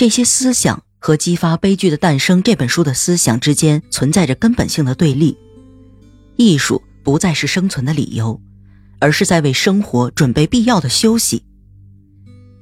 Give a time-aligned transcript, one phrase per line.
[0.00, 5.36] 这些思想和激发悲剧的诞生这本书的思想之间存在着根本性的对立。
[6.36, 8.40] 艺术不再是生存的理由，
[8.98, 11.44] 而是在为生活准备必要的休息。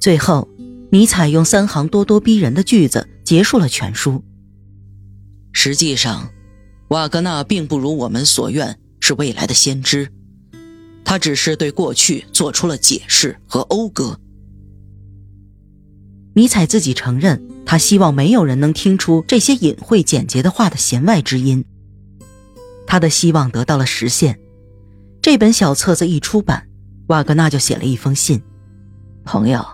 [0.01, 0.49] 最后，
[0.91, 4.25] 尼采用三行咄咄逼人的句子结束了全书。
[5.53, 6.29] 实际上，
[6.89, 10.11] 瓦格纳并不如我们所愿是未来的先知，
[11.05, 14.19] 他只是对过去做出了解释和讴歌。
[16.39, 21.65] 尼采自己承认，他希望没有人能听出这些隐晦简洁的话的弦外之音。
[22.87, 24.39] 他的希望得到了实现。
[25.21, 26.69] 这本小册子一出版，
[27.09, 28.41] 瓦格纳就写了一封信
[29.27, 29.67] ：“朋友，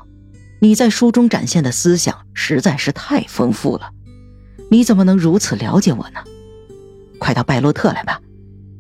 [0.63, 3.91] 你在书中展现的思想实在是太丰富了，
[4.71, 6.25] 你怎么能如此了解我呢？
[7.19, 8.23] 快到拜洛特来吧，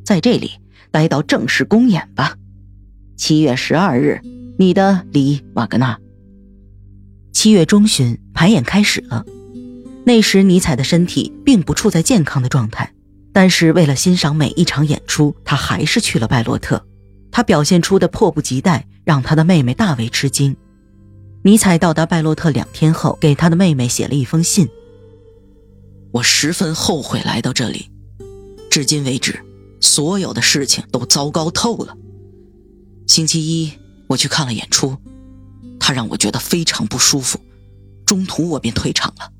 [0.06, 0.52] 在这里
[0.90, 2.34] 待到正式公演吧。
[3.18, 4.22] 七月十二日，
[4.58, 5.98] 你的李瓦格纳。”
[7.44, 9.22] 七月中旬，排演开始了。
[10.06, 12.90] 那时，尼采的身体并不处在健康的状态，
[13.34, 16.82] 但是为了欣赏每一场演出，他还是去了拜洛特。
[17.30, 20.56] 他表现出的迫不及待，让他的妹妹大为吃惊。
[21.42, 24.66] 尼采到达拜洛特两天后，给他的妹妹写了一封信
[26.12, 27.90] ：“我十分后悔来到这里，
[28.70, 29.38] 至今为止，
[29.82, 31.94] 所有的事情都糟糕透了。
[33.06, 33.70] 星期一，
[34.06, 34.96] 我去看了演出。”
[35.86, 37.38] 他让我觉得非常不舒服，
[38.06, 39.30] 中途我便退场了。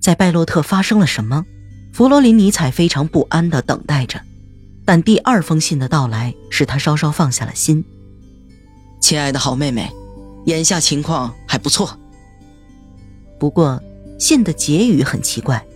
[0.00, 1.44] 在拜洛特发生了什么？
[1.92, 4.22] 弗罗林尼采非常不安地等待着，
[4.84, 7.84] 但第二封信的到来使他稍稍放下了心。
[9.00, 9.90] 亲爱的好妹妹，
[10.46, 11.98] 眼下情况还不错。
[13.40, 13.82] 不过，
[14.20, 15.66] 信的结语很奇怪。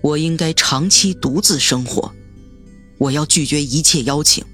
[0.00, 2.12] 我应该长期独自生活，
[2.98, 4.44] 我要拒绝一切邀请，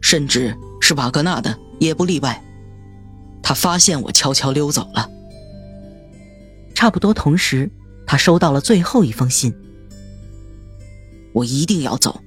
[0.00, 1.56] 甚至是瓦格纳的。
[1.82, 2.40] 也不例外。
[3.42, 5.10] 他发现我悄悄溜走了。
[6.74, 7.70] 差不多同时，
[8.06, 9.52] 他收到了最后一封信。
[11.32, 12.20] 我一定要走，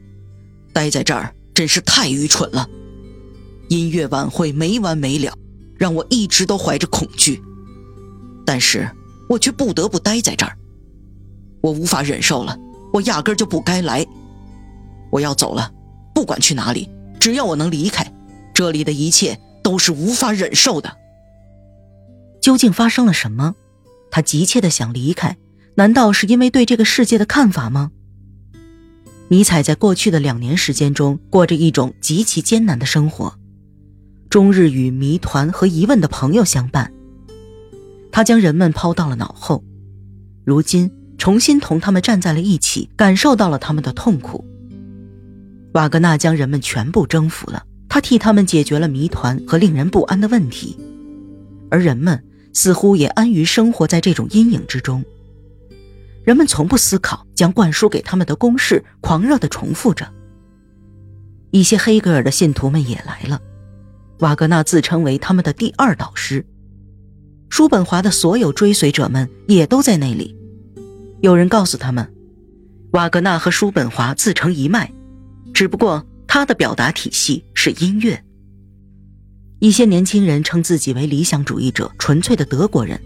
[0.74, 2.68] 待在这儿真是太愚蠢了。
[3.70, 5.34] 音乐晚会没完没了，
[5.78, 7.42] 让我一直都怀着恐惧。
[8.46, 8.90] 但是
[9.30, 10.58] 我却不得不待在这儿。
[11.62, 12.58] 我无法忍受了，
[12.92, 14.06] 我压根就不该来。
[15.12, 15.72] 我要走了，
[16.14, 16.90] 不管去哪里，
[17.20, 18.06] 只要我能离开。
[18.54, 20.96] 这里的一切都是无法忍受的。
[22.40, 23.56] 究竟发生了什么？
[24.12, 25.38] 他急切的想离开，
[25.74, 27.90] 难道是因为对这个世界的看法吗？
[29.30, 33.40] 尼采在过去的两年时间中过着一种极其艰难的生活，
[34.30, 36.94] 终日与谜团和疑问的朋友相伴。
[38.12, 39.64] 他将人们抛到了脑后，
[40.46, 44.46] 如今重新同他们站在了一起，感受到了他们的痛苦。
[45.74, 47.66] 瓦格纳将人们全部征服了。
[47.96, 50.78] 他替他们解决了谜团和令人不安的问题，
[51.72, 55.02] 而人们似乎也安于生活在这种阴影之中。
[56.26, 60.12] 人们从不思考，将灌输给他们的公式狂热地重复着。
[61.52, 63.40] 一些黑格尔的信徒们也来了，
[64.20, 66.46] 瓦格纳自称为他们的第二导师。
[67.48, 70.36] 叔本华的所有追随者们也都在那里。
[71.22, 72.14] 有人告诉他们，
[72.92, 74.92] 瓦格纳和叔本华自成一脉，
[75.54, 76.06] 只不过。
[76.36, 78.22] 他的表达体系是音乐。
[79.60, 83.02] 一些年轻人称自己为理想主义者，纯粹的德国人。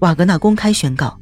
[0.00, 1.18] 瓦格纳公开宣告：“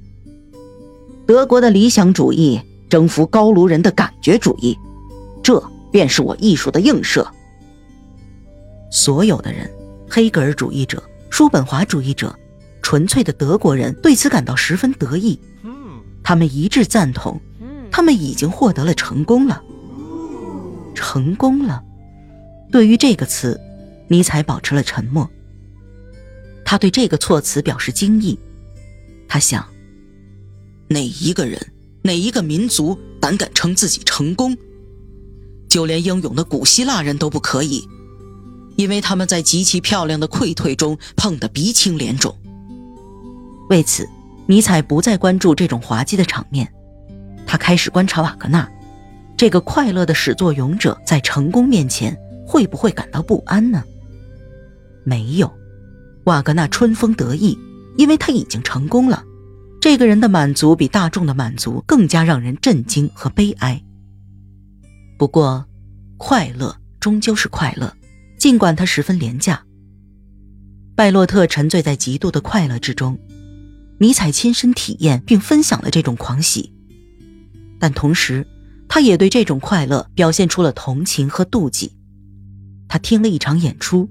[1.24, 4.76] 德国的理想主义征服高卢人的感觉主义，
[5.44, 5.62] 这
[5.92, 7.24] 便是我艺术的映射。”
[8.90, 9.70] 所有的人，
[10.10, 11.00] 黑格尔主义者、
[11.30, 12.36] 叔本华主义者、
[12.82, 15.38] 纯粹的德国人对此感到十分得意。
[16.24, 17.40] 他们一致赞同，
[17.92, 19.62] 他们已经获得了成功了。
[20.96, 21.84] 成功了。
[22.72, 23.60] 对于这个词，
[24.08, 25.30] 尼采保持了沉默。
[26.64, 28.36] 他对这个措辞表示惊异。
[29.28, 29.64] 他想：
[30.88, 31.60] 哪一个人、
[32.02, 34.56] 哪一个民族胆敢称自己成功？
[35.68, 37.86] 就连英勇的古希腊人都不可以，
[38.76, 42.36] 因为他们在极其漂亮的溃退中碰得鼻青脸肿。
[43.68, 44.08] 为此，
[44.46, 46.72] 尼采不再关注这种滑稽的场面，
[47.46, 48.68] 他开始观察瓦格纳。
[49.36, 52.16] 这个快乐的始作俑者在成功面前
[52.46, 53.84] 会不会感到不安呢？
[55.04, 55.52] 没有，
[56.24, 57.58] 瓦格纳春风得意，
[57.98, 59.22] 因为他已经成功了。
[59.78, 63.80] 这个人的满足比大众的满足更加让人震惊和悲哀。
[65.18, 65.66] 不过，
[66.16, 67.94] 快乐终究是快乐，
[68.38, 69.62] 尽管它十分廉价。
[70.94, 73.18] 拜洛特沉醉在极度的快乐之中，
[73.98, 76.72] 尼采亲身体验并分享了这种狂喜，
[77.78, 78.46] 但同时。
[78.88, 81.92] 他也对这种快乐表现出了同情和妒忌。
[82.88, 84.08] 他听了一场演出，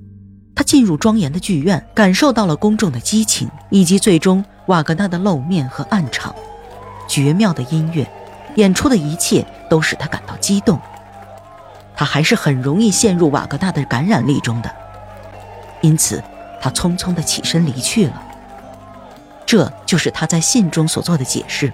[0.54, 6.36] 他进入庄严的剧院，感受到了公众的激情，以及最终瓦格纳的露面和暗场。
[7.07, 8.06] 绝妙的音乐，
[8.56, 10.80] 演出的一切都使他感到激动。
[11.95, 14.69] 他还是很容易陷入瓦格纳的感染力中的，
[15.81, 16.22] 因此
[16.60, 18.22] 他匆匆的起身离去了。
[19.45, 21.72] 这就是他在信中所做的解释。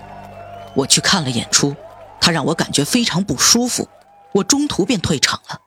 [0.75, 1.75] 我去看了演出，
[2.21, 3.89] 他让我感觉非常不舒服，
[4.35, 5.59] 我中途便退场了。